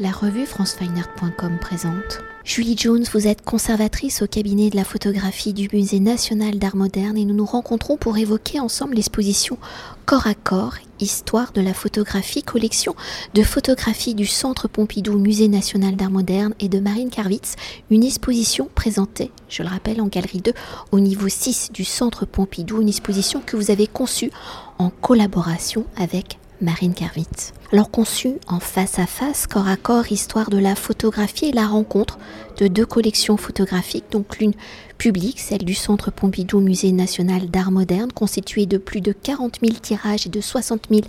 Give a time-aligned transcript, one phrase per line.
[0.00, 2.20] La revue francefineart.com présente.
[2.44, 7.16] Julie Jones, vous êtes conservatrice au cabinet de la photographie du Musée national d'art moderne
[7.16, 9.58] et nous nous rencontrons pour évoquer ensemble l'exposition
[10.06, 12.94] Corps à corps, histoire de la photographie, collection
[13.34, 17.56] de photographies du Centre Pompidou Musée national d'art moderne et de Marine Karwitz,
[17.90, 20.52] une exposition présentée, je le rappelle, en galerie 2
[20.92, 24.30] au niveau 6 du Centre Pompidou, une exposition que vous avez conçue
[24.78, 27.52] en collaboration avec Marine Karwitz.
[27.72, 31.66] Alors conçu en face à face, corps à corps, histoire de la photographie et la
[31.66, 32.18] rencontre
[32.58, 34.54] de deux collections photographiques, donc l'une
[34.96, 39.74] publique, celle du Centre Pompidou Musée national d'art moderne, constituée de plus de 40 000
[39.80, 41.02] tirages et de 60 000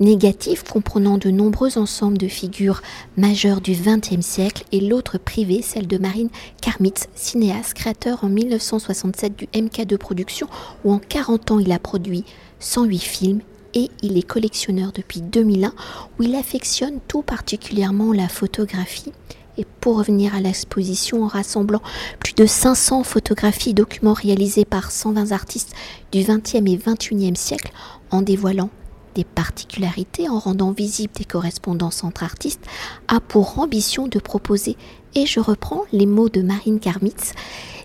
[0.00, 2.82] négatifs, comprenant de nombreux ensembles de figures
[3.16, 9.36] majeures du XXe siècle, et l'autre privée, celle de Marine Karmitz, cinéaste, créateur en 1967
[9.36, 10.48] du MK2 Production,
[10.84, 12.24] où en 40 ans il a produit
[12.58, 13.40] 108 films
[13.78, 15.72] et il est collectionneur depuis 2001
[16.18, 19.12] où il affectionne tout particulièrement la photographie.
[19.56, 21.82] Et pour revenir à l'exposition en rassemblant
[22.18, 25.74] plus de 500 photographies documents réalisés par 120 artistes
[26.12, 27.72] du 20e et 21e siècle,
[28.10, 28.70] en dévoilant
[29.14, 32.64] des particularités, en rendant visibles des correspondances entre artistes,
[33.08, 34.76] a pour ambition de proposer,
[35.14, 37.32] et je reprends les mots de Marine Karmitz,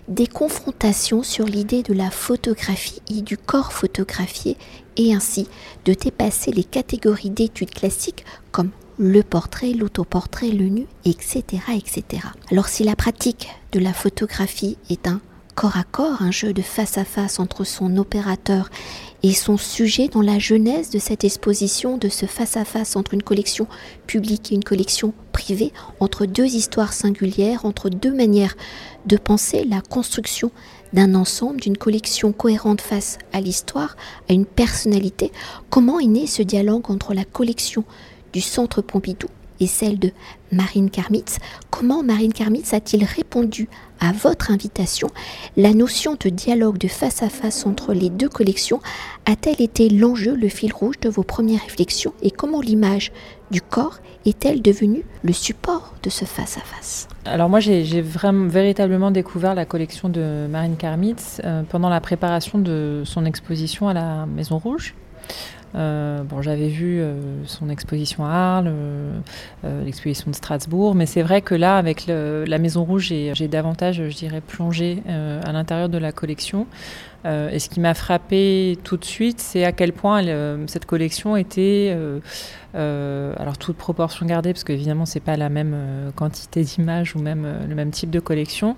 [0.08, 4.56] des confrontations sur l'idée de la photographie et du corps photographié
[4.96, 5.48] et ainsi
[5.84, 11.42] de dépasser les catégories d'études classiques comme le portrait, l'autoportrait, le nu, etc.,
[11.74, 12.22] etc.
[12.50, 15.20] Alors si la pratique de la photographie est un
[15.54, 18.70] corps à corps, un jeu de face à face entre son opérateur
[19.22, 23.14] et son sujet dans la genèse de cette exposition, de ce face à face entre
[23.14, 23.66] une collection
[24.06, 28.56] publique et une collection privée, entre deux histoires singulières, entre deux manières
[29.06, 30.50] de penser la construction
[30.92, 33.96] d'un ensemble, d'une collection cohérente face à l'histoire,
[34.28, 35.32] à une personnalité.
[35.70, 37.84] Comment est né ce dialogue entre la collection
[38.32, 39.28] du Centre Pompidou
[39.60, 40.10] et celle de
[40.54, 41.38] Marine Karmitz.
[41.70, 43.68] Comment Marine Karmitz a-t-il répondu
[44.00, 45.08] à votre invitation?
[45.56, 48.80] La notion de dialogue de face à face entre les deux collections
[49.26, 52.14] a-t-elle été l'enjeu, le fil rouge de vos premières réflexions?
[52.22, 53.12] Et comment l'image
[53.50, 57.08] du corps est-elle devenue le support de ce face à face?
[57.24, 62.58] Alors moi j'ai vraiment véritablement découvert la collection de Marine Karmitz euh, pendant la préparation
[62.58, 64.94] de son exposition à la Maison Rouge.
[65.74, 71.22] Euh, bon, j'avais vu euh, son exposition à Arles, euh, l'exposition de Strasbourg, mais c'est
[71.22, 75.98] vrai que là, avec la Maison Rouge, j'ai davantage, je dirais, plongé à l'intérieur de
[75.98, 76.66] la collection.
[77.24, 80.22] et ce qui m'a frappé tout de suite, c'est à quel point
[80.66, 81.96] cette collection était,
[82.74, 85.76] alors toute proportion gardée, parce qu'évidemment, c'est pas la même
[86.14, 88.76] quantité d'images ou même le même type de collection,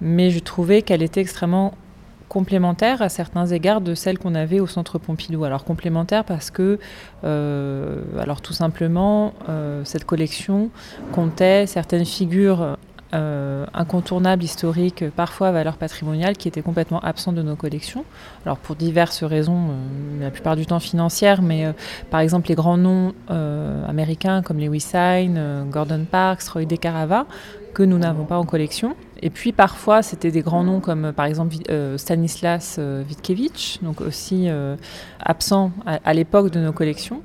[0.00, 1.74] mais je trouvais qu'elle était extrêmement
[2.28, 5.44] complémentaire à certains égards de celle qu'on avait au Centre Pompidou.
[5.44, 6.78] Alors complémentaire parce que,
[7.24, 10.70] euh, alors tout simplement, euh, cette collection
[11.12, 12.76] comptait certaines figures
[13.14, 18.04] euh, incontournables, historiques, parfois à valeur patrimoniale, qui étaient complètement absentes de nos collections.
[18.44, 19.70] Alors pour diverses raisons,
[20.20, 21.72] la plupart du temps financières, mais
[22.10, 23.14] par exemple les grands noms
[23.88, 27.24] américains comme Lewis Hine, Gordon Parks, Roy DeCarava,
[27.72, 28.94] que nous n'avons pas en collection.
[29.20, 34.00] Et puis parfois, c'était des grands noms comme par exemple euh, Stanislas euh, Witkevich, donc
[34.00, 34.76] aussi euh,
[35.20, 37.22] absent à, l'époque de nos collections,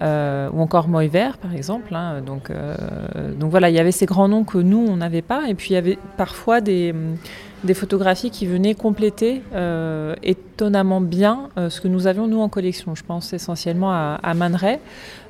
[0.00, 1.94] ou encore Moiver par exemple.
[1.94, 2.22] Hein.
[2.22, 2.50] donc,
[3.38, 5.48] donc voilà, il y avait ces grands noms que nous, on n'avait pas.
[5.48, 6.94] Et puis il y avait parfois des
[7.64, 12.48] des photographies qui venaient compléter euh, étonnamment bien euh, ce que nous avions nous en
[12.48, 12.94] collection.
[12.94, 14.34] Je pense essentiellement à, à.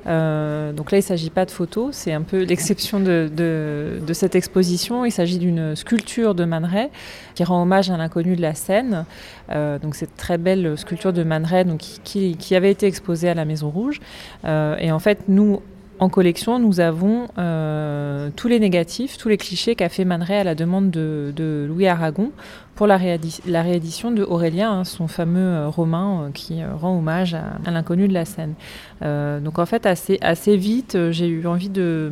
[0.07, 4.35] Euh, donc là, il ne s'agit pas de photos, c'est un peu l'exception de, cette
[4.35, 5.05] exposition.
[5.05, 6.89] Il s'agit d'une sculpture de Man Ray
[7.33, 9.05] qui rend hommage à l'inconnu de la scène.
[9.49, 13.33] donc cette très belle sculpture de Man Ray donc, qui, qui, avait été exposée à
[13.33, 13.99] la Maison Rouge.
[14.45, 15.61] et en fait, nous,
[15.99, 20.39] en collection, nous avons euh, tous les négatifs, tous les clichés qu'a fait Man Ray
[20.39, 22.31] à la demande de, Louis Aragon
[22.75, 27.71] pour la, réédition de Aurélien, hein, son fameux euh, roman euh, qui rend hommage à,
[27.71, 28.55] l'inconnu de la scène.
[29.01, 32.11] donc en fait, assez, vite, j'ai eu envie de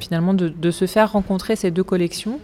[0.00, 2.40] finalement de, se faire rencontrer ces deux collections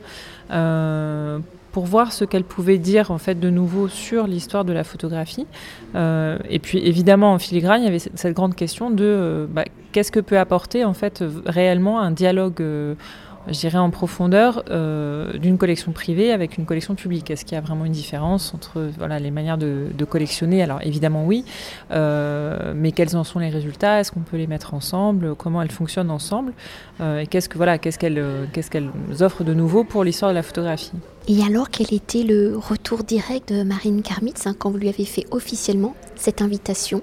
[1.73, 5.47] pour voir ce qu'elle pouvait dire en fait de nouveau sur l'histoire de la photographie.
[5.95, 9.65] Euh, et puis évidemment en filigrane, il y avait cette grande question de euh, bah,
[9.91, 12.95] qu'est-ce que peut apporter en fait réellement un dialogue euh,
[13.49, 17.31] je dirais, en profondeur euh, d'une collection privée avec une collection publique.
[17.31, 20.63] Est-ce qu'il y a vraiment une différence entre voilà, les manières de, collectionner?
[20.63, 21.45] Alors évidemment oui,
[21.91, 24.01] euh, mais quels en sont les résultats?
[24.01, 25.35] Est-ce qu'on peut les mettre ensemble?
[25.35, 26.53] Comment elles fonctionnent ensemble?
[27.01, 28.23] Euh, Et qu'est-ce que voilà, qu'est-ce qu'elles
[28.53, 28.91] qu'est-ce qu'elles
[29.21, 30.93] offrent de nouveau pour l'histoire de la photographie?
[31.29, 35.05] Et alors quel était le retour direct de Marine Karmitz hein, quand vous lui avez
[35.05, 37.03] fait officiellement cette invitation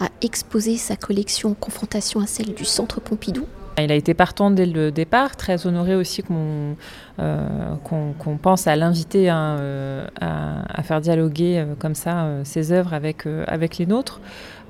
[0.00, 3.46] à exposer sa collection en confrontation à celle du Centre Pompidou?
[3.84, 6.76] Il a été partant dès le départ, très honoré aussi qu'on
[7.16, 9.56] qu'on pense à l'inviter à,
[10.20, 13.24] à, faire dialoguer comme ça ses œuvres avec,
[13.78, 14.20] les nôtres.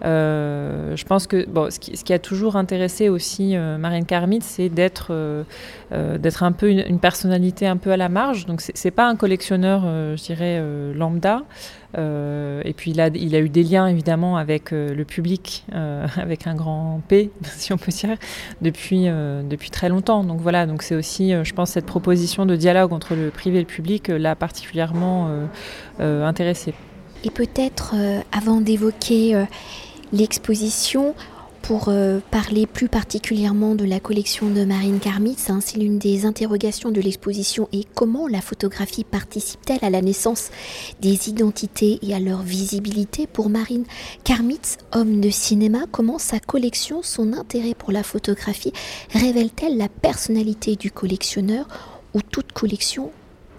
[0.04, 5.08] Euh, je pense que ce, qui, a toujours intéressé aussi euh, Marine Karmitz, c'est d'être
[5.10, 5.44] euh,
[5.92, 8.46] un peu une, personnalité un peu à la marge.
[8.46, 10.62] Donc c'est pas un collectionneur, je dirais
[10.94, 11.42] lambda.
[11.96, 15.64] et puis il a, il a eu des liens évidemment avec le public,
[16.16, 18.16] avec un grand P, si on peut dire,
[18.60, 20.24] depuis, depuis très longtemps.
[20.24, 23.60] Donc voilà, donc c'est aussi, je pense, cette proposition de dialogue entre le privé et
[23.60, 25.28] le public l'a particulièrement
[25.98, 26.74] intéressé.
[27.24, 27.94] Et peut-être,
[28.32, 29.44] avant d'évoquer
[30.12, 31.14] l'exposition
[31.62, 35.48] pour euh, parler plus particulièrement de la collection de Marine Karmitz.
[35.48, 40.50] Hein, c'est l'une des interrogations de l'exposition et comment la photographie participe-t-elle à la naissance
[41.00, 43.84] des identités et à leur visibilité pour Marine
[44.24, 45.86] Karmitz, homme de cinéma?
[45.90, 48.72] Comment sa collection, son intérêt pour la photographie
[49.12, 51.66] révèle-t-elle la personnalité du collectionneur
[52.14, 53.10] ou toute collection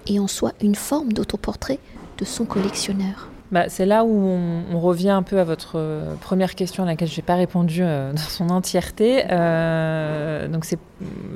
[0.08, 1.80] est en soi une forme d'autoportrait
[2.18, 6.56] de son collectionneur bah, c'est là où on, revient un peu à votre euh, première
[6.56, 9.26] question à laquelle je n'ai pas répondu euh, dans son entièreté.
[9.30, 10.80] Euh, donc c'est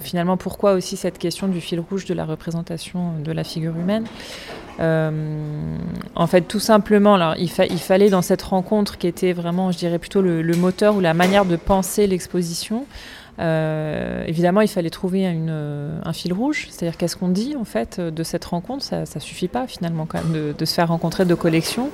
[0.02, 4.06] finalement pourquoi aussi cette question du fil rouge de la représentation de la figure humaine.
[4.80, 10.24] en fait, tout simplement, il, fallait dans cette rencontre qui était vraiment, je dirais plutôt
[10.24, 12.88] le moteur ou la manière de penser l'exposition,
[13.40, 18.00] euh, évidemment, il fallait trouver une, un fil rouge, c'est-à-dire qu'est-ce qu'on dit en fait
[18.00, 18.84] de cette rencontre?
[18.84, 21.90] Ça, ne suffit pas finalement de, se faire rencontrer de collections.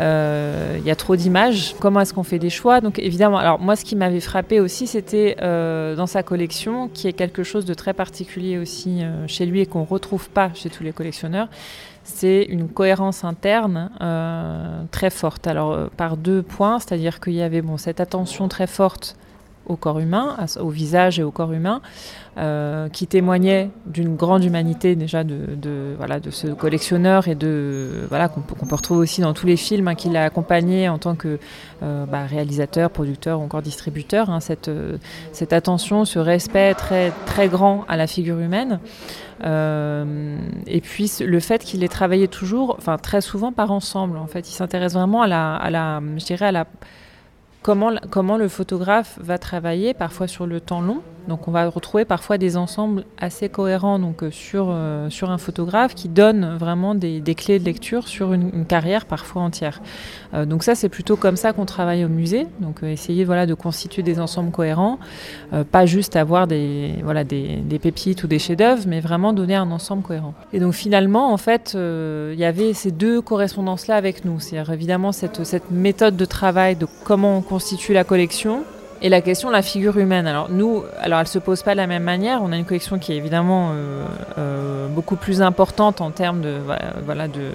[0.00, 1.74] Euh, il y a trop d'images.
[1.80, 2.80] Comment est-ce qu'on fait des choix?
[2.80, 7.08] Donc évidemment, alors moi, ce qui m'avait frappé aussi, c'était euh, dans sa collection, qui
[7.08, 10.82] est quelque chose de très particulier aussi chez lui et qu'on retrouve pas chez tous
[10.82, 11.48] les collectionneurs
[12.02, 13.90] c'est une cohérence interne
[14.90, 15.46] très forte.
[15.46, 19.16] Alors par deux points, c'est-à-dire qu'il y avait bon, cette attention très forte
[19.70, 21.80] au corps humain, au visage et au corps humain,
[22.38, 28.28] euh, qui témoignait d'une grande humanité déjà de, voilà, de ce collectionneur et de voilà
[28.28, 31.38] qu'on peut, retrouver aussi dans tous les films hein, qu'il a accompagné en tant que
[31.82, 34.30] euh, bah, réalisateur, producteur ou encore distributeur.
[34.30, 34.70] Hein, cette,
[35.32, 38.80] cette attention, ce respect très très grand à la figure humaine.
[39.44, 40.36] Euh,
[40.66, 44.18] et puis le fait qu'il ait travaillé toujours, enfin très souvent par ensemble.
[44.18, 46.66] En fait, il s'intéresse vraiment à la, à la, je dirais à la
[47.62, 51.02] comment, comment le photographe va travailler, parfois sur le temps long.
[51.28, 55.38] Donc on va retrouver parfois des ensembles assez cohérents donc, euh, sur, euh, sur un
[55.38, 59.80] photographe qui donne vraiment des, clés de lecture sur une, carrière parfois entière.
[60.34, 62.46] Euh, donc ça c'est plutôt comme ça qu'on travaille au musée.
[62.60, 64.98] Donc essayer voilà, de constituer des ensembles cohérents,
[65.70, 69.70] pas juste avoir des, voilà, des, des pépites ou des chefs-d'œuvre, mais vraiment donner un
[69.70, 70.34] ensemble cohérent.
[70.52, 74.40] Et donc finalement en fait il y avait ces deux correspondances-là avec nous.
[74.40, 78.64] C'est-à-dire évidemment cette, cette méthode de travail de comment on constitue la collection
[79.02, 80.26] et la question de la figure humaine.
[80.26, 82.42] Alors nous, alors elle se pose pas de la même manière.
[82.42, 84.04] On a une collection qui est évidemment euh,
[84.38, 86.56] euh, beaucoup plus importante en termes de
[87.04, 87.50] voilà de,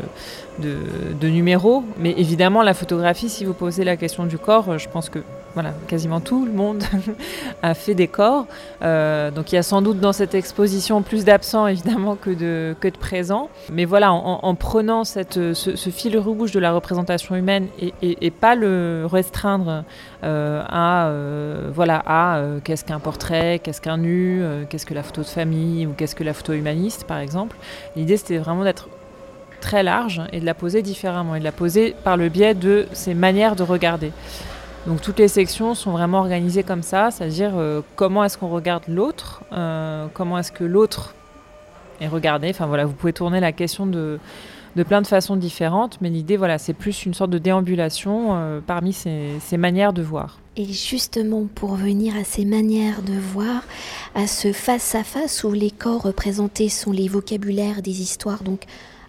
[0.60, 0.78] de,
[1.20, 3.30] de, numéros, mais évidemment la photographie.
[3.30, 5.20] Si vous posez la question du corps, je pense que
[5.56, 6.84] voilà, quasiment tout le monde
[7.64, 8.46] a fait des corps.
[8.82, 12.76] Euh, donc il y a sans doute dans cette exposition plus d'absents évidemment que de,
[12.80, 13.50] que de présents.
[13.72, 17.68] Mais voilà, en, prenant cette, ce, fil rouge de la représentation humaine
[18.02, 19.86] et, pas le restreindre
[20.24, 25.22] euh, à, euh, voilà, à qu'est-ce qu'un portrait, qu'est-ce qu'un nu, qu'est-ce que la photo
[25.22, 27.56] de famille ou qu'est-ce que la photo humaniste par exemple.
[27.96, 28.90] L'idée c'était vraiment d'être
[29.62, 32.88] très large et de la poser différemment et de la poser par le biais de
[32.92, 34.12] ces manières de regarder.
[34.88, 38.84] Donc toutes les sections sont vraiment organisées comme ça, c'est-à-dire euh, comment est-ce qu'on regarde
[38.88, 41.16] l'autre, euh, comment est-ce que l'autre
[42.00, 42.50] est regardé?
[42.50, 44.20] Enfin voilà, vous pouvez tourner la question de,
[44.76, 48.60] de plein de façons différentes, mais l'idée voilà, c'est plus une sorte de déambulation euh,
[48.66, 50.38] parmi ces, ces, manières de voir.
[50.56, 53.64] Et justement, pour venir à ces manières de voir,
[54.14, 58.66] à ce face-à-face -face où les corps représentés sont les vocabulaires des histoires, donc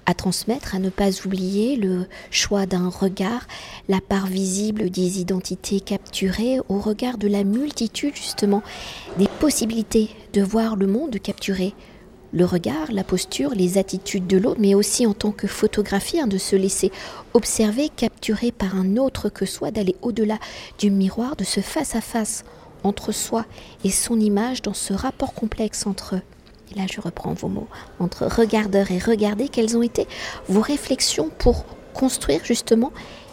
[0.07, 3.47] à transmettre, à ne pas oublier le choix d'un regard,
[3.89, 8.63] la part visible des identités capturées au regard de la multitude justement
[9.19, 11.75] des possibilités de voir le monde capturé.
[12.33, 16.27] Le regard, la posture, les attitudes de l'autre, mais aussi en tant que photographie, hein,
[16.27, 16.91] de se laisser
[17.35, 20.39] observer, capturer par un autre que soi, d'aller au-delà
[20.79, 22.45] du miroir, de ce face-à-face
[22.83, 23.47] entre soi
[23.85, 26.23] et son image dans ce rapport complexe entre eux
[26.71, 27.69] et là je reprends vos mots,
[27.99, 30.07] entre regardeur et regarder, quelles ont été
[30.49, 32.93] vos réflexions pour construire justement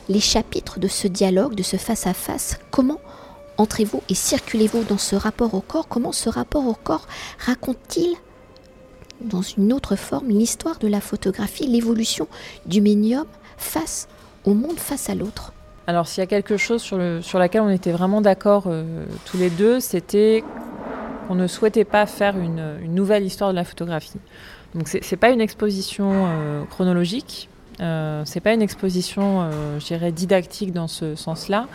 [0.10, 2.60] les chapitres de ce dialogue, de ce face-à-face?
[2.72, 3.00] Comment
[3.58, 5.88] entrez-vous et circulez-vous dans ce rapport au corps?
[5.88, 7.08] Comment ce rapport au corps
[7.40, 8.16] raconte-t-il
[9.22, 12.28] dans une autre forme l'histoire de la photographie, l'évolution
[12.66, 13.26] du médium
[13.58, 14.08] face
[14.44, 15.54] au monde, face à l'autre?
[15.88, 19.38] Alors s'il y a quelque chose sur, le, laquelle on était vraiment d'accord euh, tous
[19.38, 20.44] les deux, c'était
[21.28, 24.20] qu'on ne souhaitait pas faire une, nouvelle histoire de la photographie.
[24.76, 26.28] Donc c'est n'est pas une exposition
[26.70, 27.50] chronologique,
[27.80, 31.68] euh, c'est pas une exposition, euh, didactique dans ce sens-là.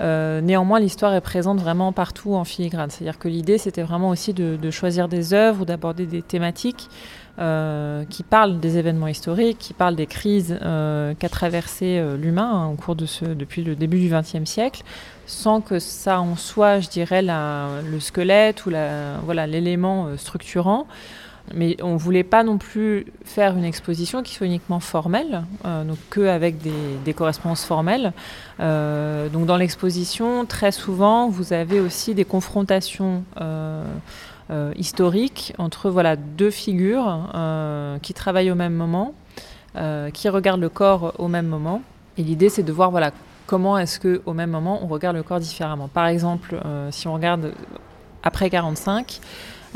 [0.00, 2.90] Euh, néanmoins, l'histoire est présente vraiment partout en filigrane.
[2.90, 6.88] C'est-à-dire que l'idée, c'était vraiment aussi de, choisir des œuvres ou d'aborder des thématiques
[8.10, 12.96] qui parlent des événements historiques, qui parlent des crises qu'a traversé l'humain hein, au cours
[12.96, 14.82] de ce, depuis le début du XXe siècle,
[15.24, 18.70] sans que ça en soit, je dirais, le squelette ou
[19.24, 20.86] voilà l'élément structurant.
[21.54, 25.84] Mais on ne voulait pas non plus faire une exposition qui soit uniquement formelle, euh,
[25.84, 26.72] donc qu'avec des,
[27.04, 28.12] des, correspondances formelles.
[28.60, 33.84] Euh, donc dans l'exposition, très souvent, vous avez aussi des confrontations euh,
[34.76, 37.30] historiques entre voilà, deux figures
[38.02, 39.14] qui travaillent au même moment,
[40.12, 41.82] qui regardent le corps au même moment.
[42.18, 43.12] Et l'idée, c'est de voir voilà,
[43.46, 45.86] comment est-ce qu'au même moment, on regarde le corps différemment.
[45.86, 47.52] Par exemple, si on regarde
[48.24, 49.20] après 45,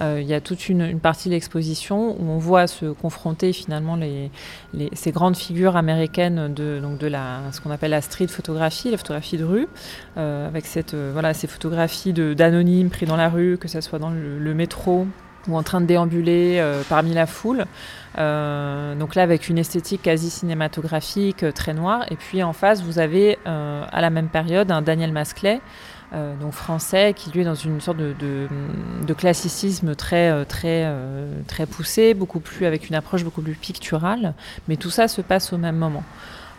[0.01, 3.99] euh, il y a toute une, partie de l'exposition où on voit se confronter finalement
[4.93, 6.81] ces grandes figures américaines de,
[7.53, 9.69] ce qu'on appelle la street photographie, la photographie de rue,
[10.17, 14.55] euh, avec euh, ces photographies d'anonymes pris dans la rue, que ce soit dans le,
[14.55, 15.07] métro
[15.49, 17.67] ou en train de déambuler parmi la foule.
[18.17, 22.07] donc là, avec une esthétique quasi cinématographique, très noire.
[22.11, 25.61] Et puis en face, vous avez à la même période un Daniel Masclet
[26.12, 28.46] euh, donc français, qui lui est dans une sorte de,
[29.16, 34.34] classicisme très, euh, euh, très poussé, beaucoup plus avec une approche beaucoup plus picturale,
[34.68, 36.04] mais tout ça se passe au même moment.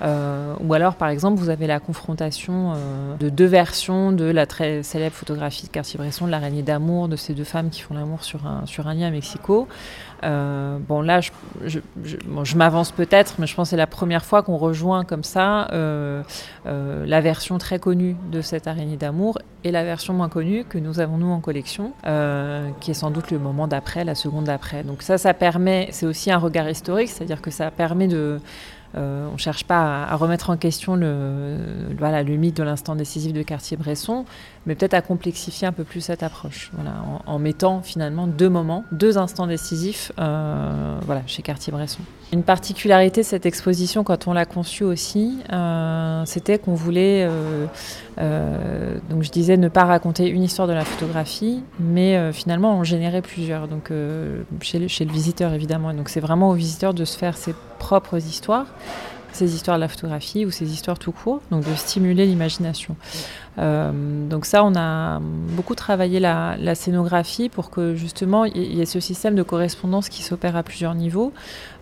[0.02, 2.74] Ou alors, par exemple, vous avez la confrontation
[3.20, 7.34] de deux versions de la très célèbre photographie de Cartier-Bresson, de l'araignée d'amour, de ces
[7.34, 9.68] deux femmes qui font l'amour sur un, sur un lit à Mexico.
[10.24, 11.30] Euh, bon, là, je,
[12.04, 15.68] je, m'avance peut-être, mais je pense que c'est la première fois qu'on rejoint comme ça
[15.72, 16.24] euh,
[16.66, 20.78] euh, la version très connue de cette araignée d'amour et la version moins connue que
[20.78, 21.92] nous avons nous en collection,
[22.80, 24.84] qui est sans doute le moment d'après, la seconde d'après.
[24.84, 28.40] Donc ça, ça permet, c'est aussi un regard historique, c'est-à-dire que ça permet de euh,
[28.96, 31.58] on ne cherche pas à, remettre en question le,
[31.98, 34.26] voilà, le mythe de l'instant décisif de Cartier-Bresson,
[34.66, 36.72] mais peut-être à complexifier un peu plus cette approche,
[37.26, 42.00] en, mettant finalement deux moments, deux instants décisifs euh, voilà, chez Cartier-Bresson.
[42.34, 47.30] Une particularité de cette exposition, quand on l'a conçue aussi, euh, c'était qu'on voulait,
[48.18, 53.22] donc je disais, ne pas raconter une histoire de la photographie, mais finalement en générer
[53.22, 53.92] plusieurs, donc
[54.62, 55.94] chez, le visiteur évidemment.
[55.94, 58.66] donc c'est vraiment au visiteur de se faire ses propres histoires,
[59.36, 62.96] ces histoires de la photographie ou ces histoires tout court, donc de stimuler l'imagination.
[63.58, 68.86] Euh, donc ça, on a beaucoup travaillé la, scénographie pour que justement il y ait
[68.86, 71.32] ce système de correspondance qui s'opère à plusieurs niveaux,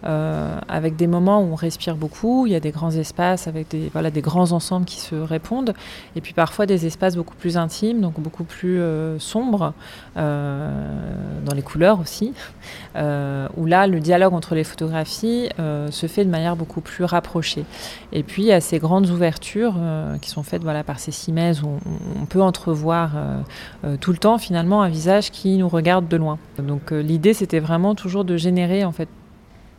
[0.05, 3.69] euh, avec des moments où on respire beaucoup, il y a des grands espaces avec
[3.69, 5.73] des, voilà, des grands ensembles qui se répondent,
[6.15, 9.73] et puis parfois des espaces beaucoup plus intimes, donc beaucoup plus euh, sombres,
[10.15, 12.33] dans les couleurs aussi,
[12.95, 17.65] où là le dialogue entre les photographies se fait de manière beaucoup plus rapprochée.
[18.11, 19.75] Et puis il y a ces grandes ouvertures
[20.21, 23.41] qui sont faites voilà, par ces cimaises on, peut entrevoir euh,
[23.83, 26.37] euh, tout le temps finalement un visage qui nous regarde de loin.
[26.57, 29.09] Donc euh, l'idée c'était vraiment toujours de générer en fait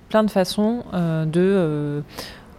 [0.08, 2.02] plein de façons de,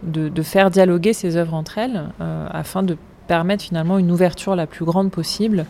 [0.03, 2.03] de, faire dialoguer ces œuvres entre elles
[2.51, 5.65] afin de permettre finalement une ouverture la plus grande possible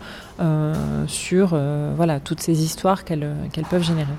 [1.05, 1.55] sur
[1.95, 3.27] voilà, toutes ces histoires qu'elles
[3.69, 4.13] peuvent générer.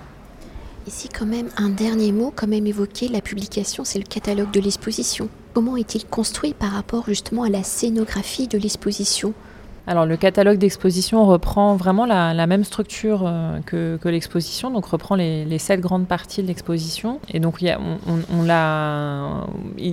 [0.86, 4.60] Ici quand même un dernier mot, quand même évoqué, la publication c'est le catalogue de
[4.60, 5.28] l'exposition.
[5.52, 9.34] Comment est-il construit par rapport justement à la scénographie de l'exposition?
[9.88, 15.58] Alors le catalogue d'exposition reprend vraiment la, même structure euh, que, l'exposition, donc reprend les,
[15.58, 17.20] sept grandes parties de l'exposition.
[17.32, 17.64] Et donc
[18.32, 19.46] on, l'a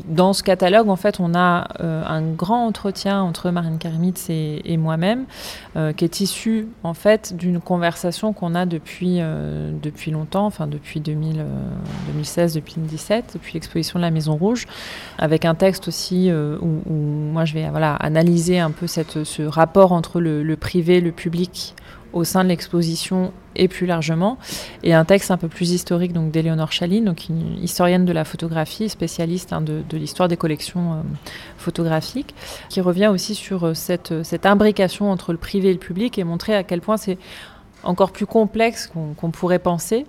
[0.07, 4.77] dans ce catalogue en fait on a euh, un grand entretien entre Marine Karmitz et,
[4.77, 5.25] moi-même
[5.75, 9.19] euh, qui est issu en fait d'une conversation qu'on a depuis
[9.81, 14.65] depuis longtemps, enfin depuis 2016, 2017, depuis l'exposition de la Maison Rouge,
[15.17, 19.43] avec un texte aussi où, où, moi je vais voilà analyser un peu cette, ce
[19.43, 21.75] rapport entre le, privé et le public
[22.13, 24.37] au sein de l'exposition et plus largement,
[24.83, 28.23] et un texte un peu plus historique donc d'Éléonore Chaline, donc une historienne de la
[28.23, 31.01] photographie, spécialiste hein, de, l'histoire des collections euh,
[31.57, 32.35] photographiques,
[32.69, 36.23] qui revient aussi sur euh, cette, cette imbrication entre le privé et le public et
[36.23, 37.17] montrer à quel point c'est
[37.83, 40.05] encore plus complexe qu'on pourrait penser.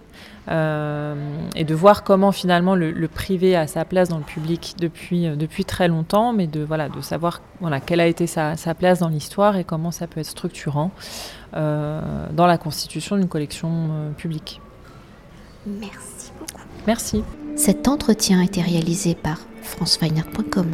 [0.51, 1.15] Euh,
[1.57, 5.37] et de voir comment finalement le, privé a sa place dans le public depuis, euh,
[5.37, 8.99] depuis très longtemps, mais de, voilà, de savoir voilà, quelle a été sa, sa place
[8.99, 10.91] dans l'histoire et comment ça peut être structurant
[11.55, 12.01] euh,
[12.33, 14.61] dans la constitution d'une collection publique.
[15.67, 16.69] Merci beaucoup.
[16.87, 17.25] Merci.
[17.57, 20.67] Cet entretien a été réalisé par franceweiner.com.